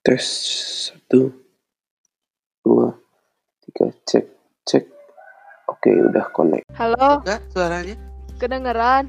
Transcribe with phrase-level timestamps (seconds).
[0.00, 0.24] Tes
[0.88, 1.30] satu,
[2.60, 2.96] dua,
[3.62, 4.24] tiga, cek,
[4.64, 4.84] cek.
[5.68, 6.64] Oke, udah connect.
[6.74, 7.96] Halo, Enggak suaranya?
[8.38, 9.04] kedengeran?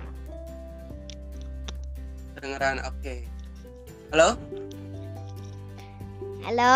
[2.36, 3.16] Kedengeran, oke.
[4.12, 4.30] Halo?
[6.44, 6.74] Halo,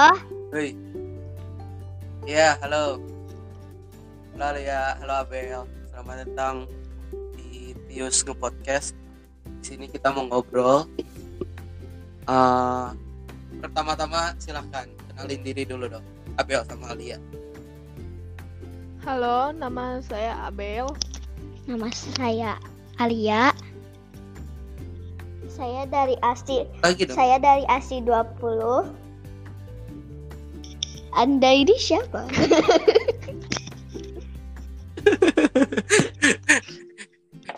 [0.54, 0.70] Hoi.
[2.24, 3.02] Ya, halo.
[4.34, 5.62] Halo ya, halo Abel.
[5.92, 6.56] Selamat datang
[7.36, 8.96] di Pius Nge-Podcast.
[9.62, 10.88] Di sini kita mau ngobrol.
[12.24, 12.88] Eh,
[13.60, 16.06] pertama-tama silahkan kenalin diri dulu dong.
[16.40, 17.20] Abel sama Alia.
[19.04, 20.88] Halo, nama saya Abel.
[21.68, 22.56] nama saya
[22.96, 23.52] Alia.
[25.48, 27.16] Saya dari ASI, Lagi dong.
[27.16, 28.88] saya dari ASI 20.
[31.14, 32.26] Anda ini siapa?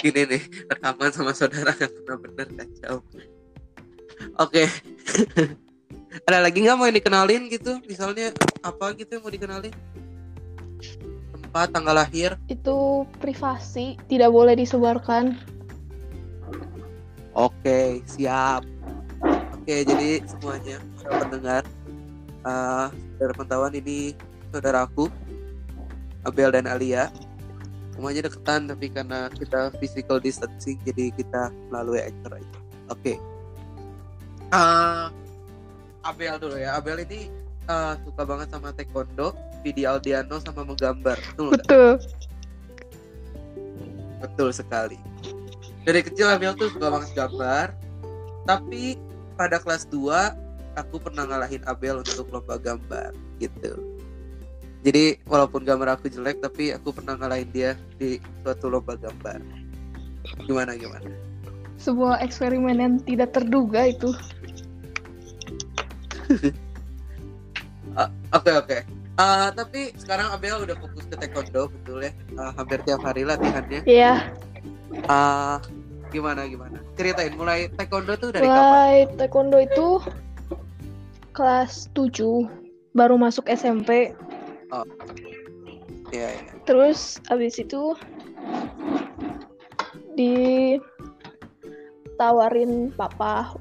[0.01, 2.99] Gini nih, rekaman sama saudara yang pernah bener kacau.
[4.39, 4.67] Oke.
[6.27, 7.83] Ada lagi nggak mau yang dikenalin gitu?
[7.83, 8.31] Misalnya
[8.63, 9.75] apa gitu yang mau dikenalin?
[11.35, 12.39] Tempat, tanggal lahir.
[12.47, 15.35] Itu privasi, tidak boleh disebarkan.
[17.35, 18.63] Oke, siap.
[19.59, 21.63] Oke, jadi semuanya para pendengar,
[22.47, 24.15] uh, saudara pantauan ini
[24.55, 25.11] saudaraku,
[26.23, 27.11] Abel dan Alia.
[27.91, 32.57] Semuanya deketan, tapi karena kita physical distancing, jadi kita melalui anchor aja.
[32.87, 33.34] Oke.
[34.55, 35.11] Uh,
[36.07, 36.79] Abel dulu ya.
[36.79, 37.27] Abel ini
[37.67, 39.35] uh, suka banget sama taekwondo,
[39.67, 41.19] video Aldiano sama menggambar.
[41.19, 41.51] Betul?
[41.59, 41.91] Betul.
[44.23, 44.95] Betul sekali.
[45.83, 47.75] Dari kecil Abel tuh suka banget gambar.
[48.47, 48.95] Tapi
[49.35, 53.11] pada kelas 2 aku pernah ngalahin Abel untuk lomba gambar
[53.43, 53.75] gitu.
[54.85, 59.41] Jadi walaupun gambar aku jelek tapi aku pernah ngalahin dia di suatu lomba gambar.
[60.47, 61.34] Gimana gimana?
[61.85, 64.09] Sebuah eksperimen yang tidak terduga itu.
[68.35, 68.77] Oke oke.
[69.15, 72.11] Eh, tapi sekarang Abel udah fokus ke taekwondo betul ya.
[72.11, 73.79] Eh, hampir tiap hari latihannya.
[73.87, 74.27] Iya,
[75.07, 75.63] Ah,
[76.11, 76.83] gimana gimana?
[76.99, 78.59] Ceritain mulai taekwondo tuh dari kapan?
[78.59, 79.87] mulai taekwondo itu
[81.31, 82.47] kelas 7,
[82.91, 84.11] baru masuk SMP.
[86.11, 86.51] Iya iya.
[86.67, 87.95] Terus abis itu
[92.15, 93.51] ditawarin papa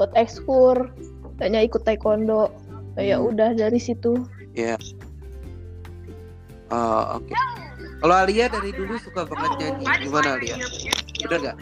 [0.00, 0.88] buat ekskur,
[1.36, 2.48] tanya ikut taekwondo.
[2.96, 3.28] Ya Hmm.
[3.30, 4.16] udah dari situ.
[4.56, 4.80] Iya.
[6.72, 7.30] Oh, oke.
[8.00, 9.84] Kalau Alia dari dulu suka banget nyanyi.
[10.08, 10.56] Gimana Alia?
[11.28, 11.56] Udah nggak?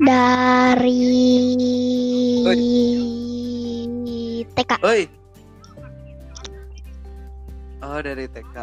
[0.00, 1.04] Dari
[4.56, 4.72] TK.
[4.80, 5.19] Oi.
[7.90, 8.54] Oh, dari TK.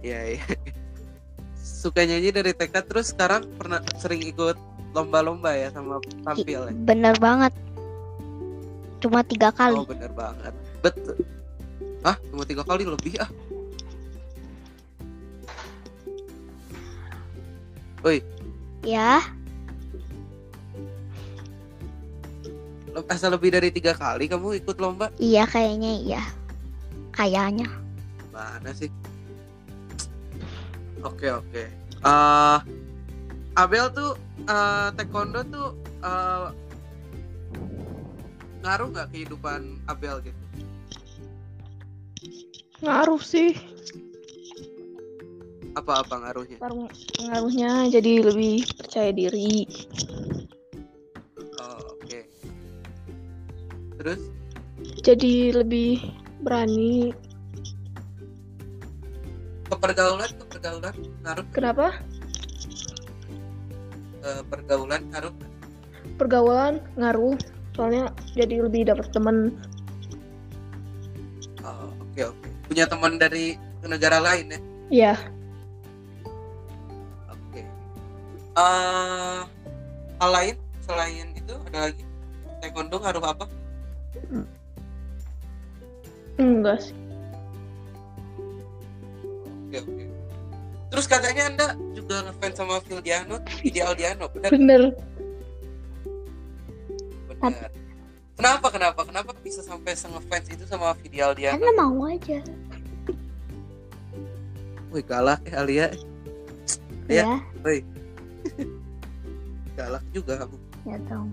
[0.00, 0.44] Iya, iya.
[1.60, 4.56] Suka nyanyi dari TK terus sekarang pernah sering ikut
[4.96, 6.74] lomba-lomba ya sama tampil ya?
[6.88, 7.52] Bener banget.
[9.04, 9.76] Cuma tiga kali.
[9.76, 10.56] Oh, bener banget.
[10.80, 11.20] Betul.
[12.00, 13.28] Ah, cuma tiga kali lebih ah.
[18.08, 18.24] Oi,
[18.80, 19.20] Ya,
[23.12, 25.12] asal lebih dari tiga kali kamu ikut lomba?
[25.20, 26.22] iya kayaknya iya.
[27.12, 27.68] Kayaknya.
[28.40, 28.88] Mana sih?
[31.04, 31.68] Oke oke.
[32.00, 32.58] Eh,
[33.60, 34.16] Abel tuh
[34.48, 36.48] eh, taekwondo tuh eh,
[38.64, 40.44] ngaruh nggak kehidupan Abel gitu?
[42.80, 43.52] Ngaruh sih.
[45.76, 46.58] Apa-apa ngaruhnya?
[46.64, 49.68] Pengaruhnya jadi lebih percaya diri.
[51.60, 52.20] Oh, oke.
[54.00, 54.20] Terus?
[55.04, 56.00] Jadi lebih
[56.40, 57.12] berani.
[59.80, 60.92] Kepergaulan, kepergaulan
[61.24, 61.86] ngaruh Kenapa?
[64.20, 65.32] ke pergaulan ngaruh?
[66.20, 67.40] Pergaulan ngaruh.
[67.72, 69.56] Soalnya jadi lebih dapat teman.
[71.64, 72.48] Oh, oke oke.
[72.68, 74.60] Punya teman dari negara lain ya?
[74.92, 75.14] Ya,
[77.32, 77.64] Oke.
[78.60, 79.40] Eh,
[80.20, 82.04] hal lain selain itu ada lagi?
[82.60, 83.48] Taekwondo ngaruh apa?
[86.36, 86.99] enggak sih.
[89.70, 90.04] Oke oke.
[90.90, 94.50] Terus katanya anda juga ngefans sama Vildiano, Ideal Diano, benar?
[94.50, 94.82] Bener.
[97.30, 97.70] Benar.
[98.34, 101.62] Kenapa kenapa kenapa bisa sampai ngefans itu sama Ideal Diano?
[101.62, 102.42] Karena mau aja.
[104.90, 105.86] Wih galak ya Alia,
[107.06, 107.38] Iya.
[107.38, 107.78] Ya,
[109.78, 110.58] galak juga kamu.
[110.82, 111.30] ya dong.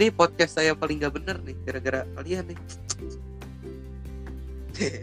[0.00, 2.58] Ini podcast saya paling gak bener nih gara-gara kalian nih.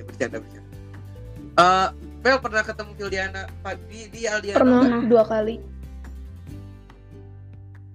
[0.09, 0.69] bercanda bercanda.
[1.55, 1.87] Eh
[2.25, 5.01] Pel pernah ketemu Hildiana Pak, di di Aldiana Pernah nggak?
[5.13, 5.55] dua kali.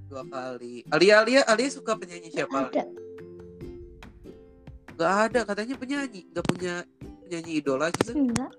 [0.07, 0.87] dua kali.
[0.95, 2.71] Alia Alia Alia suka penyanyi siapa?
[2.71, 2.87] Ada.
[4.95, 6.87] Gak ada katanya penyanyi, gak punya
[7.27, 8.15] penyanyi idola gitu.
[8.15, 8.55] Enggak.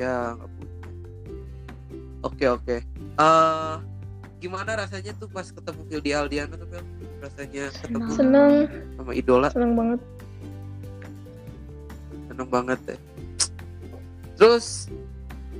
[0.00, 0.72] Ya, nggak punya.
[2.24, 2.76] Oke oke.
[3.20, 3.74] Eh,
[4.40, 6.80] gimana rasanya tuh pas ketemu Hildi Aldiana tuh Pel?
[7.20, 8.12] Rasanya ketemu Senang.
[8.16, 8.52] Seneng,
[8.96, 10.00] sama idola, seneng banget.
[12.32, 13.00] seneng banget deh.
[14.34, 14.90] Terus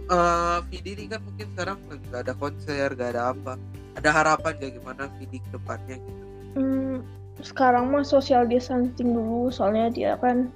[0.05, 3.53] eh Vidi ini kan mungkin sekarang lagi gak ada konser, gak ada apa.
[3.95, 6.23] Ada harapan gak gimana Vidi ke depannya gitu?
[6.55, 6.97] Hmm,
[7.43, 10.51] sekarang mah social distancing dulu, soalnya dia kan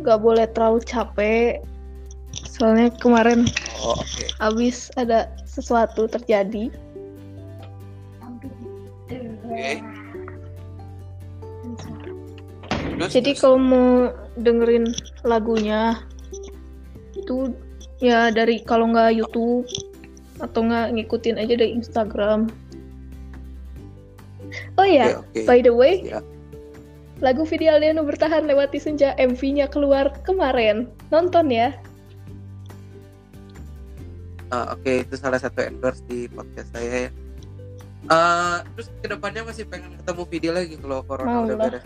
[0.00, 1.60] nggak boleh terlalu capek.
[2.48, 3.48] Soalnya kemarin
[3.80, 4.24] Oh oke.
[4.44, 6.68] abis ada sesuatu terjadi.
[12.98, 13.40] Terus, Jadi terus?
[13.40, 14.10] kalau mau
[14.42, 14.90] dengerin
[15.22, 16.02] lagunya
[17.28, 17.52] itu
[18.00, 19.68] ya dari kalau nggak YouTube
[20.40, 22.48] atau nggak ngikutin aja dari Instagram.
[24.80, 25.44] Oh ya, Oke, oke.
[25.44, 26.24] by the way, Ya.
[27.20, 30.88] lagu video Aldiano bertahan lewati senja MV-nya keluar kemarin.
[31.12, 31.76] Nonton ya.
[34.48, 37.10] Ah, Oke, itu salah satu endorse di podcast saya ya.
[38.08, 41.84] Eh, terus ke depannya masih pengen ketemu video lagi kalau corona Mau udah beres.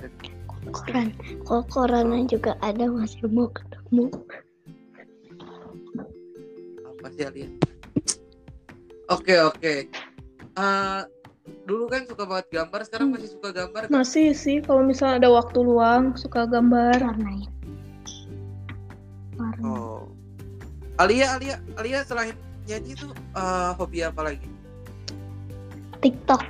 [0.71, 1.11] Koran.
[1.43, 4.06] Kalau corona juga ada masih mau ketemu.
[7.02, 7.50] Apa sih Alia?
[9.10, 9.90] Oke oke.
[10.54, 11.00] Eh,
[11.66, 13.90] dulu kan suka banget gambar, sekarang masih suka gambar.
[13.90, 13.90] kan?
[13.90, 17.02] Masih sih kalau misalnya ada waktu luang suka gambar.
[17.02, 17.50] Warnain.
[19.34, 19.66] Warna.
[19.66, 20.06] Oh.
[21.02, 22.38] Alia Alia Alia selain
[22.70, 24.46] nyanyi itu eh, hobi apa lagi?
[25.99, 26.46] TikTok.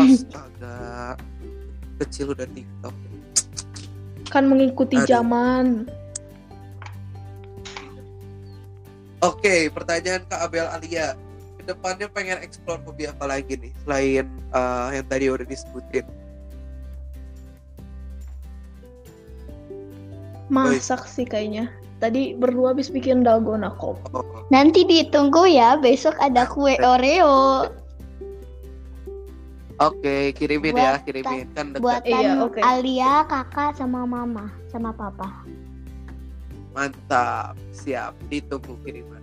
[0.00, 1.20] Astaga.
[2.00, 2.96] Kecil udah TikTok.
[4.32, 5.08] Kan mengikuti Aduh.
[5.12, 5.84] zaman.
[9.24, 11.16] Oke, pertanyaan Kak Abel Alia.
[11.56, 16.04] Ke depannya pengen explore hobi apa lagi nih selain eh, yang tadi udah disebutin?
[20.52, 21.72] Masak sih kayaknya.
[22.04, 23.96] Tadi berdua habis bikin dalgona kop.
[24.12, 27.72] Oh, Nanti ditunggu ya, besok ada kue Oreo.
[29.80, 31.82] Oke, kirimin ya, Buat kirimin kan dekat.
[31.82, 32.60] Buatan Iya, oke.
[32.62, 35.42] Alia, kakak, sama mama, sama papa.
[36.74, 39.22] Mantap, siap, ditunggu kiriman.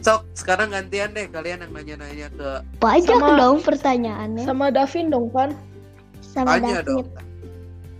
[0.00, 2.50] Sok, sekarang gantian deh kalian yang nanya-nanya ke
[2.80, 4.44] Banyak Sama- dong pertanyaannya.
[4.48, 5.52] Sama Davin dong, Pan.
[6.24, 6.88] Sama tanya David.
[6.88, 7.04] dong.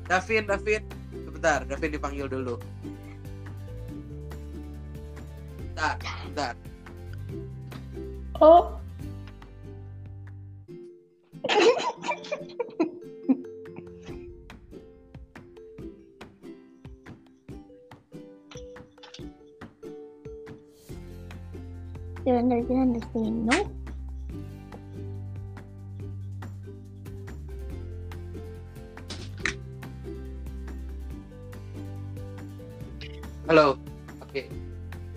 [0.08, 0.82] Davin, Davin,
[1.12, 2.56] sebentar, Davin dipanggil dulu.
[5.60, 6.54] Bentar, bentar.
[8.40, 8.79] Oh,
[22.40, 23.58] Jalan-jalan di sini.
[33.44, 33.76] Halo,
[34.24, 34.40] oke.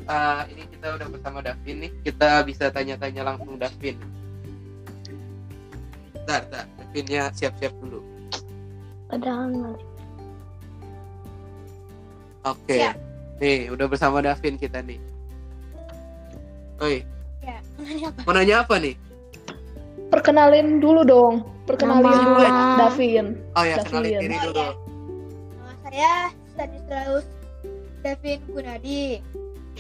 [0.04, 1.92] Eh, ini kita udah bersama Davin nih.
[2.04, 3.96] Kita bisa tanya-tanya langsung Davin.
[6.12, 6.68] Bentar, bentar.
[6.76, 8.04] Davinnya siap-siap dulu.
[9.08, 9.80] Padahal nggak.
[12.52, 12.76] Oke.
[12.84, 13.00] Siap.
[13.40, 15.00] Nih, udah bersama Davin kita nih.
[16.84, 17.13] Oi,
[17.78, 18.20] Nanya apa?
[18.24, 18.96] mau nanya apa nih?
[20.10, 21.36] perkenalin dulu dong.
[21.64, 22.22] Perkenalin Nama.
[22.22, 22.42] dulu
[22.78, 23.26] Davin.
[23.54, 23.88] Oh ya, Davin.
[23.88, 24.54] kenalin diri Oh, dulu.
[24.54, 24.70] iya.
[25.50, 26.14] Nama saya
[26.50, 27.26] Stanislaus
[28.02, 29.04] Davin Gunadi.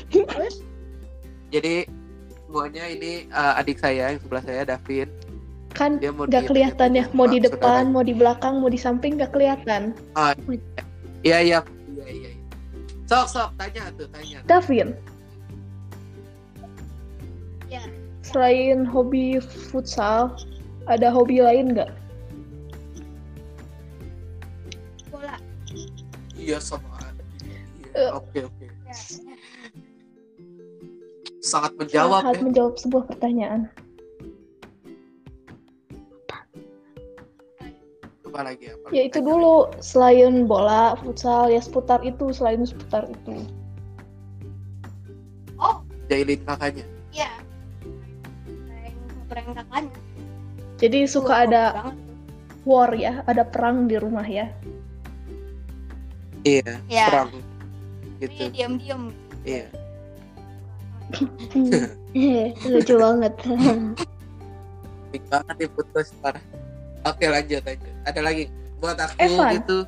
[0.09, 0.55] Terus
[1.49, 1.85] Jadi
[2.41, 5.05] semuanya ini uh, adik saya yang sebelah saya Davin.
[5.69, 7.53] Kan Dia mau gak di- kelihatan ya, mau di Saudara.
[7.53, 9.93] depan, mau di belakang, mau di samping gak kelihatan.
[11.21, 11.61] Iya iya iya
[12.03, 12.09] iya.
[12.09, 12.31] iya.
[13.05, 14.41] Sok sok tanya tuh tanya.
[14.45, 14.97] Davin.
[18.33, 19.37] Selain hobi
[19.69, 20.33] futsal,
[20.89, 21.93] ada hobi lain nggak?
[25.13, 25.37] bola.
[26.33, 27.13] Iya sama.
[27.93, 28.65] Iya, Oke oke.
[28.65, 28.97] Ya.
[31.45, 32.41] Sangat menjawab Saat ya.
[32.41, 33.61] menjawab sebuah pertanyaan.
[38.33, 38.89] Apa lagi apa?
[38.89, 43.45] Ya itu dulu, selain bola, futsal, ya seputar itu, selain seputar itu.
[45.61, 46.89] Oh, Jailin kakaknya.
[47.13, 47.29] iya.
[49.33, 49.97] Prank kakaknya.
[50.77, 51.95] Jadi Itu suka ada banget.
[52.63, 54.45] war ya, ada perang di rumah ya.
[56.43, 56.77] Iya.
[56.85, 57.07] Ya.
[57.09, 57.31] Perang.
[58.21, 58.43] Tapi Gitu.
[58.53, 59.01] diam-diam.
[59.43, 59.65] Iya.
[62.69, 63.33] Lucu banget.
[65.09, 66.41] Pink banget nih putus parah.
[67.03, 67.93] Oke lanjut lanjut.
[68.05, 68.43] Ada lagi
[68.77, 69.51] buat aku Evan.
[69.57, 69.79] gitu.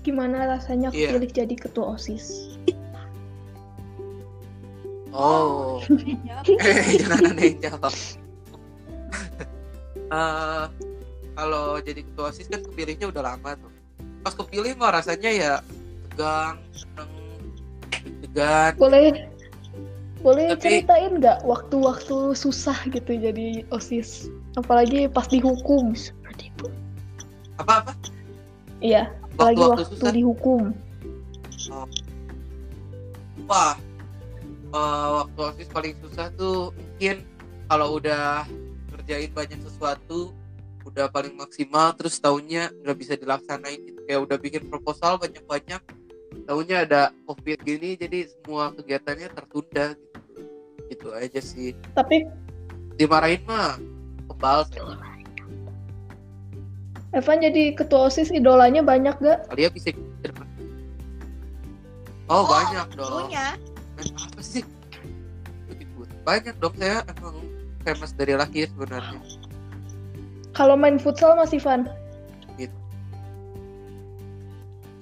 [0.00, 1.10] gimana rasanya Iya.
[1.10, 2.54] kepilih jadi ketua OSIS?
[5.16, 5.80] Oh.
[6.44, 7.94] Eh, jangan aneh yang jawab.
[10.06, 10.64] Eh,
[11.32, 13.72] kalau jadi ketua OSIS kan kepilihnya udah lama tuh.
[14.20, 15.52] Pas kepilih mah rasanya ya
[16.10, 17.10] tegang, seneng,
[17.90, 18.72] deg-degan.
[18.76, 19.04] Boleh
[20.20, 24.28] boleh Tapi- ceritain nggak waktu-waktu susah gitu jadi OSIS?
[24.54, 25.96] Apalagi pas dihukum.
[27.56, 27.96] Apa-apa?
[28.78, 30.12] Iya, apalagi Waktu-waktu waktu susah.
[30.12, 30.62] dihukum.
[33.46, 33.74] Wah,
[34.76, 37.24] eh, waktu OSIS paling susah tuh mungkin
[37.66, 38.44] kalau udah
[38.92, 40.36] ngerjain banyak sesuatu
[40.86, 44.00] udah paling maksimal terus tahunnya nggak bisa dilaksanain gitu.
[44.06, 45.82] Kayak udah bikin proposal banyak-banyak
[46.46, 50.42] tahunnya ada covid gini jadi semua kegiatannya tertunda gitu.
[50.86, 51.74] Gitu aja sih.
[51.98, 52.28] Tapi
[52.94, 53.80] dimarahin mah
[54.30, 55.16] kebal saya
[57.14, 59.48] Evan jadi ketua OSIS idolanya banyak gak?
[59.48, 59.88] kalian bisa
[62.28, 63.30] oh, banyak dong.
[63.30, 63.56] Punya.
[63.96, 64.62] Main apa sih?
[65.72, 67.36] Ikut banyak dong saya emang
[67.80, 69.20] famous dari lahir sebenarnya.
[70.52, 71.88] Kalau main futsal masih fun.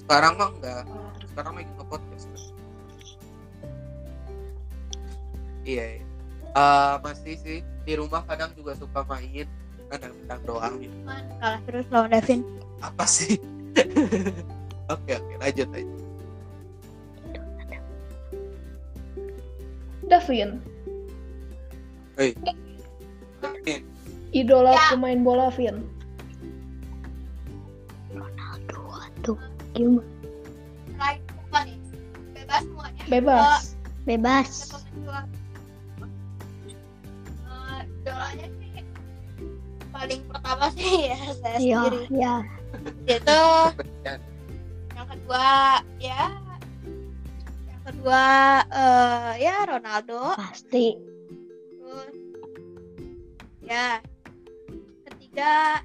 [0.05, 0.85] sekarang mah enggak.
[1.33, 2.25] Sekarang lagi nge podcast
[5.65, 6.05] iya iya.
[6.55, 7.59] Eh, masih sih.
[7.89, 9.49] Di rumah kadang juga suka main.
[9.89, 10.97] Kadang-kadang doang gitu.
[11.41, 12.41] Kalah terus lawan Devin.
[12.85, 13.41] apa sih?
[14.93, 15.33] Oke oke.
[15.41, 16.04] Lanjut aja
[20.07, 20.61] Davin,
[22.17, 23.75] Oke.
[24.31, 24.85] idola Ya.
[24.93, 25.81] pemain bola Vin.
[29.25, 29.41] Tuh,
[29.73, 30.05] gimana?
[31.01, 31.77] Right, semua nih.
[32.37, 33.03] Bebas semuanya.
[33.09, 33.63] Bebas.
[34.05, 34.51] Bebas.
[34.69, 35.21] Siapa berdua?
[37.49, 38.71] Eh, idolanya sih
[39.89, 42.01] paling pertama sih ya saya Iya, sendiri.
[42.13, 42.35] ya.
[43.09, 43.41] Itu
[44.95, 45.49] yang kedua
[45.97, 46.23] ya
[48.05, 50.37] kedua eh ya Ronaldo.
[50.37, 50.93] Pasti.
[51.73, 52.13] terus
[53.65, 53.97] ya
[55.09, 55.81] ketiga.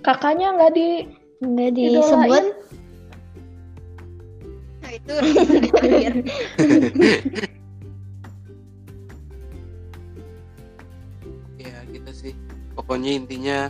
[0.00, 1.04] Kakaknya nggak di
[1.44, 2.44] Nggak disebut.
[4.80, 5.12] nah itu
[11.60, 12.32] ya gitu sih.
[12.72, 13.68] Pokoknya intinya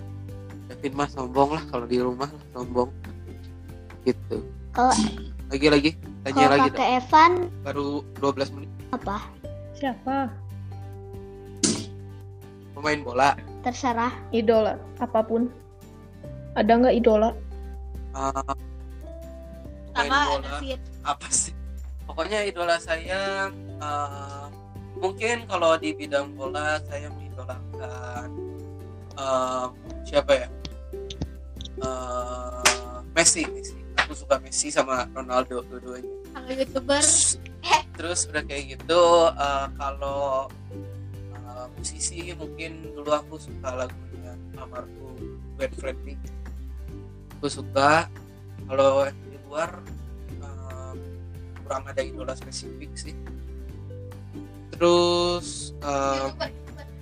[0.71, 2.95] Davin mah sombong lah kalau di rumah sombong.
[4.07, 4.47] Gitu.
[4.71, 4.95] Kalau
[5.51, 5.91] lagi lagi
[6.27, 7.33] tanya kalau lagi Evan?
[7.63, 7.87] Baru
[8.19, 8.71] 12 menit.
[8.91, 9.23] Apa?
[9.79, 10.33] Siapa?
[12.77, 13.31] pemain bola.
[13.65, 14.13] Terserah.
[14.31, 15.49] Idola, apa pun.
[16.53, 17.33] Ada nggak idola?
[18.13, 18.55] Pemain
[19.97, 21.53] sama bola ada Fit apa sih?
[22.05, 23.49] Pokoknya idola saya
[23.81, 24.47] eh,
[25.01, 28.29] mungkin kalau di bidang bola saya mengidolakan
[29.17, 29.67] eh,
[30.05, 30.49] siapa ya?
[31.81, 33.77] Eh, Messi Messi.
[34.05, 37.05] Aku suka Messi sama Ronaldo dua-duanya kalau youtuber.
[37.97, 39.03] Terus udah kayak gitu
[39.33, 40.53] eh, kalau
[41.33, 45.17] eh, musisi mungkin dulu aku suka lagunya almarhum
[45.57, 46.15] Glenn Fredly
[47.41, 48.05] aku suka.
[48.69, 49.81] Kalau di luar
[50.37, 50.93] eh,
[51.65, 53.17] kurang ada idola spesifik sih.
[54.77, 56.29] Terus eh,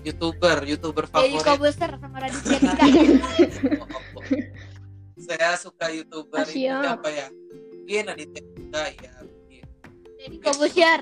[0.07, 1.47] youtuber youtuber youtuber jadi favorit.
[1.49, 2.85] Kobuser sama Raditya Dika.
[3.75, 4.23] Oh, oh, oh.
[5.19, 6.95] saya suka youtuber ini Ah, siap.
[7.00, 7.26] apa ya?
[7.83, 9.14] Mungkin Aditya Dika ya.
[10.25, 11.00] Jadi Kobuser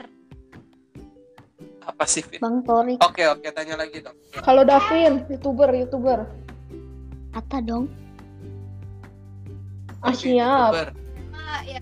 [1.83, 2.43] apa sih Vin?
[2.43, 6.25] Bang Tori oke oke tanya lagi dong Kalau Davin, youtuber, youtuber.
[7.35, 7.85] kata dong.
[10.01, 10.73] Ah, siap.
[10.73, 10.89] YouTuber.
[11.69, 11.79] ya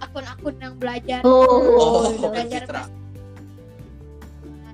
[0.00, 2.30] akun-akun yang belajar oh udah.
[2.30, 2.82] belajar Citra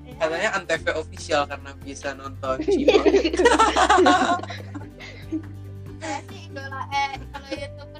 [0.06, 3.00] ya, katanya antv official karena bisa nonton Cima
[6.00, 7.99] saya sih idola eh kalau youtuber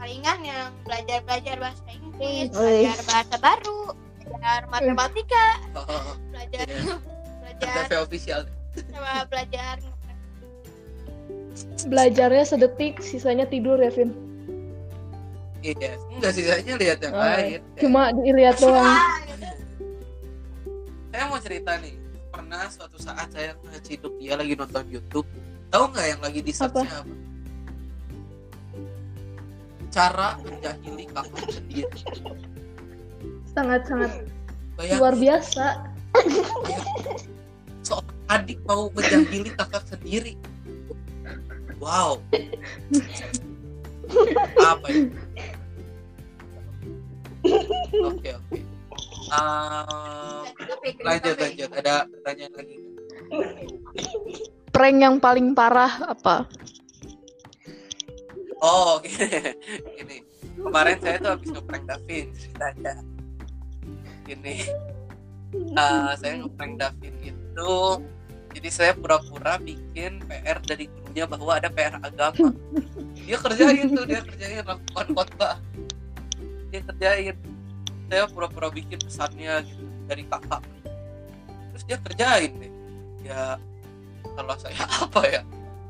[0.00, 3.80] palingan yang belajar belajar bahasa Inggris belajar bahasa baru
[4.24, 6.96] belajar matematika Oh, belajar Iya.
[7.60, 8.40] belajar official
[8.88, 9.76] sama belajar
[11.82, 14.12] Belajarnya sedetik, sisanya tidur ya, Vin.
[15.60, 18.80] iya enggak sih saya lihat yang Oh, lain Cuma dilihat doang.
[18.80, 19.48] Ah, gitu.
[21.10, 21.94] saya mau cerita nih
[22.30, 25.28] pernah suatu saat saya ngeciduk dia lagi nonton YouTube
[25.68, 27.04] tahu nggak yang lagi di search apa?
[29.90, 32.00] Cara menjahili kakak sendiri
[33.50, 34.30] Sangat-sangat
[34.78, 35.64] Bayangin, luar biasa.
[37.82, 40.38] seorang adik mau menjahili kakak sendiri.
[41.82, 42.22] Wow.
[44.62, 45.10] Apa itu
[48.00, 48.58] oke oke.
[49.30, 50.46] Ah,
[51.02, 51.70] lanjut lanjut.
[51.74, 52.76] Ada pertanyaan lagi?
[54.70, 56.46] Prank yang paling parah apa?
[58.60, 59.56] Oh, gini.
[59.96, 60.16] gini.
[60.60, 62.94] Kemarin saya tuh habis ngeprank Davin ceritanya.
[64.28, 64.56] Gini.
[65.56, 67.72] Eh, saya ngeprank Davin itu
[68.50, 72.50] jadi saya pura-pura bikin PR dari gurunya bahwa ada PR agama.
[73.14, 75.56] Dia kerjain tuh, dia kerjain lakukan khotbah.
[76.74, 77.36] Dia kerjain.
[78.10, 80.66] Saya pura-pura bikin pesannya gitu dari kakak.
[81.70, 82.72] Terus dia kerjain deh.
[83.22, 83.54] Ya
[84.34, 85.42] kalau saya apa ya?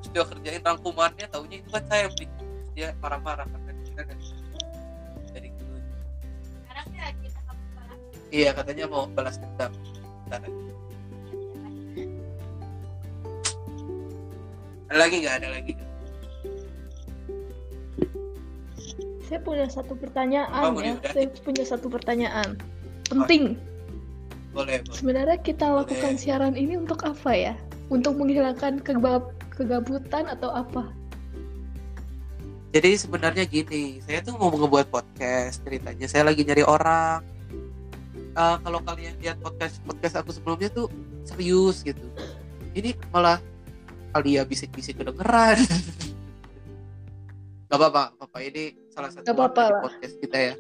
[0.05, 2.40] Terus dia kerjain rangkumannya, taunya itu kan saya yang bikin.
[2.81, 4.25] Dia marah-marah karena dia dari
[5.37, 5.93] dari gurunya.
[6.65, 8.01] Sekarang sih lagi tahap balas.
[8.33, 9.73] Iya katanya mau balas dendam.
[10.25, 10.41] Bentar.
[14.89, 15.35] Ada lagi nggak?
[15.45, 15.73] Ada lagi?
[19.29, 20.97] Saya punya satu pertanyaan Oh, ya.
[20.97, 21.13] udah.
[21.13, 22.57] Saya punya satu pertanyaan.
[23.13, 23.61] Penting.
[24.57, 24.97] Boleh, boleh.
[24.97, 25.85] Sebenarnya kita Boleh.
[25.85, 27.53] lakukan siaran ini untuk apa ya?
[27.93, 30.97] Untuk menghilangkan kegab- kegabutan atau apa?
[32.71, 36.07] Jadi sebenarnya gini, saya tuh mau ngebuat podcast ceritanya.
[36.07, 37.19] Saya lagi nyari orang.
[38.31, 40.87] Eh, kalau kalian lihat podcast podcast aku sebelumnya tuh
[41.27, 42.07] serius gitu.
[42.71, 43.43] Ini malah
[44.15, 45.59] Alia bisik-bisik kedengeran.
[47.71, 49.83] Gak apa-apa, apa ini salah satu di lah.
[49.83, 50.55] podcast kita ya.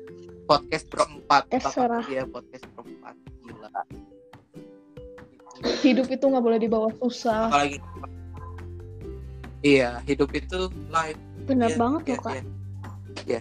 [0.50, 1.43] Podcast berempat.
[1.47, 3.14] Bapak dia podcast berempat.
[3.47, 3.71] Gila.
[5.83, 7.50] Hidup itu nggak boleh dibawa susah.
[7.50, 7.79] Apalagi
[9.61, 12.35] Iya, hidup itu live Bener Iya, banget iya, loh kak.
[12.35, 12.42] Iya.
[13.26, 13.40] Iya.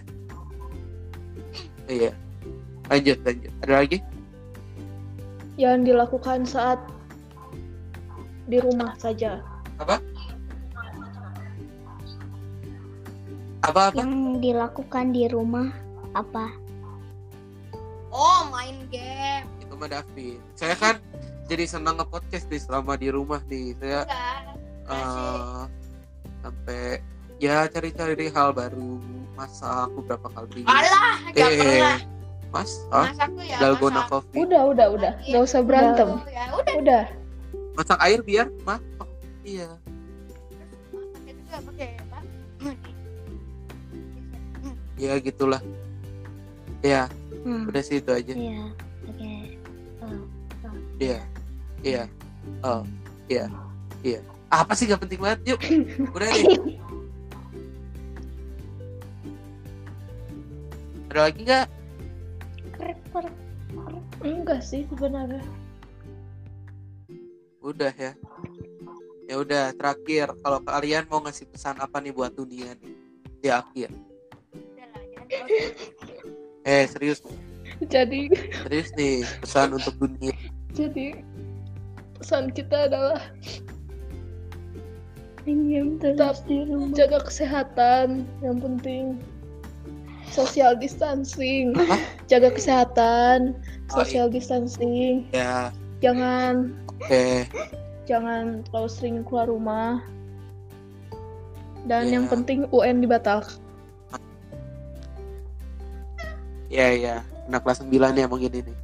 [1.86, 2.10] Iya.
[2.90, 3.52] Lanjut, lanjut.
[3.62, 3.98] Ada lagi?
[5.54, 6.80] Yang dilakukan saat
[8.50, 9.38] di rumah saja.
[9.78, 10.02] Apa?
[13.62, 13.94] Apa apa?
[13.94, 14.12] Yang
[14.42, 15.70] dilakukan di rumah
[16.18, 16.50] apa?
[18.10, 19.46] Oh, main game.
[19.62, 20.02] Itu mah.
[20.58, 20.98] Saya kan
[21.46, 23.78] jadi senang nge-podcast nih selama di rumah nih.
[23.78, 24.42] Saya Enggak.
[24.90, 25.62] eh,
[26.42, 26.82] sampai
[27.40, 29.00] ya cari-cari hal baru,
[29.32, 30.62] masak beberapa kali.
[30.68, 31.98] Alah, gak eh, pernah.
[32.50, 33.08] Mas, ah,
[33.40, 33.56] ya.
[33.62, 34.10] dalgona masak.
[34.12, 34.38] coffee.
[34.44, 35.12] Udah, udah, udah.
[35.24, 36.08] Nggak usah berantem.
[36.28, 36.74] Ya udah.
[36.82, 37.04] Udah.
[37.78, 39.08] Masak air biar masak.
[39.46, 39.68] Iya.
[40.92, 42.18] Masak itu juga pakai apa?
[45.00, 45.62] Ya gitulah.
[46.84, 47.08] Ya,
[47.40, 47.72] Hmm.
[47.72, 48.34] udah sih itu aja.
[48.36, 48.64] Iya.
[49.08, 49.32] Oke.
[50.04, 50.24] Oh.
[51.00, 51.18] Iya.
[51.80, 52.02] Iya.
[52.60, 52.82] Oh,
[53.32, 53.44] iya.
[54.04, 54.20] Iya.
[54.50, 55.56] Apa sih gak penting banget?
[55.56, 55.60] Yuk.
[56.12, 56.76] Udah nih.
[61.10, 61.66] Ada lagi nggak?
[62.78, 62.98] Krek.
[64.22, 65.42] Enggak sih sebenarnya.
[67.58, 68.14] Udah ya.
[69.26, 72.94] Ya udah, terakhir kalau kalian mau ngasih pesan apa nih buat dunia nih
[73.42, 73.90] di akhir?
[76.62, 77.22] Eh serius,
[77.90, 78.30] Jadi,
[78.66, 80.34] serius nih pesan untuk dunia.
[80.70, 81.22] jadi
[82.18, 83.18] pesan kita adalah
[85.46, 86.94] rumah.
[86.94, 89.18] jaga kesehatan yang penting
[90.30, 91.96] social distancing Apa?
[92.26, 93.58] jaga kesehatan
[93.90, 97.46] Oh, social distancing Ya, jangan oke.
[98.06, 99.98] jangan terlalu sering keluar rumah
[101.84, 102.18] dan Ya.
[102.18, 103.58] yang penting UN dibatalkan
[106.70, 107.16] Ya ya,
[107.50, 108.74] anak kelas 9 ya mungkin ini.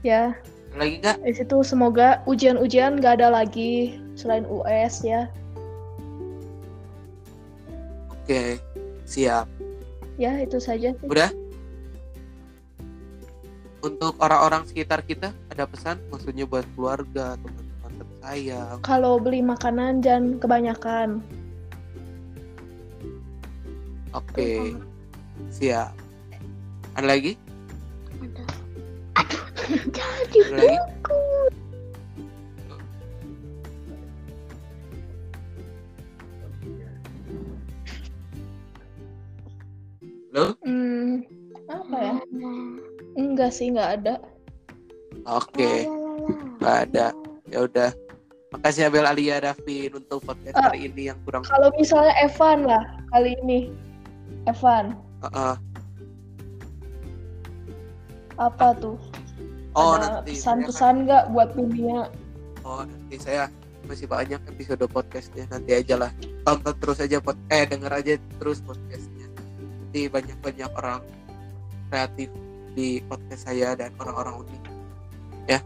[0.00, 0.32] ya
[0.72, 1.16] lagi nggak?
[1.20, 5.28] di situ semoga ujian-ujian gak ada lagi selain US ya
[8.24, 8.56] Oke,
[9.04, 9.44] siap.
[10.20, 11.08] Ya itu saja sih.
[11.08, 11.30] Udah?
[13.84, 18.80] Untuk orang-orang sekitar kita ada pesan maksudnya buat keluarga, teman-teman tersayang.
[18.80, 21.20] kalau beli makanan jangan kebanyakan
[24.14, 24.78] Oke.
[25.50, 25.90] Siap.
[26.94, 27.34] Ada lagi?
[28.22, 28.46] Ada.
[29.18, 29.42] Aduh.
[29.96, 30.78] Jangan Ada lagi?
[43.54, 44.14] Sih nggak ada.
[45.30, 45.86] Oke,
[46.58, 47.14] nggak ada.
[47.46, 47.90] Ya udah.
[48.54, 50.70] Makasih Abel Alia Davin untuk podcast Ah.
[50.70, 53.70] hari ini yang kurang kalau misalnya Evan lah kali ini.
[54.46, 54.98] Evan.
[55.22, 55.54] Heeh.
[58.34, 58.98] apa tuh?
[59.78, 62.10] Oh, ada nanti pesan-pesan nggak buat dunia?
[62.66, 63.46] Oh nanti saya
[63.86, 65.46] masih banyak episode podcastnya.
[65.54, 66.10] Nanti aja lah.
[66.42, 69.30] Tonton terus aja pod eh denger aja terus podcastnya.
[69.62, 70.98] Nanti banyak banyak orang
[71.90, 72.26] kreatif
[72.74, 74.62] di podcast saya dan orang-orang unik
[75.46, 75.58] ya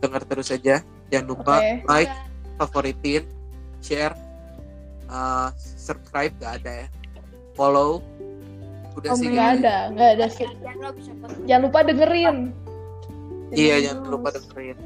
[0.00, 0.80] denger terus aja
[1.10, 1.82] jangan lupa Oke.
[1.86, 2.12] like
[2.56, 3.22] favoritin
[3.82, 4.14] share
[5.06, 6.88] uh, subscribe gak ada ya
[7.54, 8.00] follow
[8.96, 9.36] udah Oh sih gitu.
[9.36, 10.48] ada nggak ada sih
[11.44, 12.36] jangan lupa dengerin
[13.52, 14.76] iya jangan lupa dengerin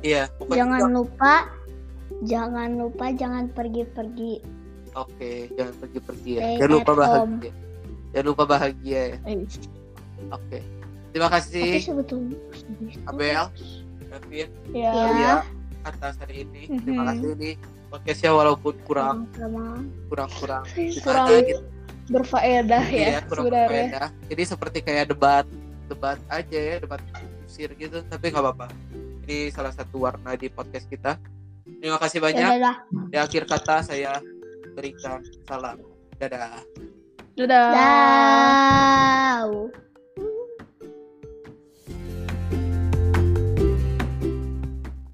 [0.00, 1.34] iya pokoknya Jangan lupa,
[2.24, 4.34] jangan lupa jangan pergi-pergi.
[4.96, 6.42] Oke, jangan pergi-pergi ya.
[6.42, 6.98] Stay Jangan lupa home.
[6.98, 7.52] bahagia.
[8.10, 9.16] Jangan lupa bahagia ya.
[9.22, 9.36] Eh,
[10.32, 10.58] Oke.
[11.10, 12.38] Terima Tapi kasih sebetulnya
[13.04, 13.44] Abel,
[14.08, 14.90] David, ya.
[14.90, 14.92] Ya.
[14.94, 15.34] Alia
[15.82, 16.62] atas hari ini.
[16.80, 17.08] Terima Mhm.
[17.08, 17.50] kasih ini
[17.88, 20.62] podcastnya walaupun kurang sama kurang kurang
[21.02, 21.62] Kurang ada gitu.
[22.08, 23.66] berfaedah ya Iya, kurang sebenarnya.
[23.66, 24.08] berfaedah.
[24.28, 25.44] Jadi seperti kayak debat
[25.86, 27.02] debat aja ya, debat
[27.42, 28.70] kusir gitu, tapi nggak apa-apa.
[29.26, 31.18] Ini salah satu warna di podcast kita.
[31.82, 32.46] Terima kasih ya banyak.
[33.10, 34.22] Di akhir kata saya
[34.70, 35.82] berikan salam.
[36.14, 36.62] Dadah.
[37.34, 37.70] Dadah.
[39.40, 39.89] dah